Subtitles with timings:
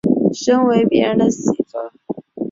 [0.33, 2.23] 身为別人的媳妇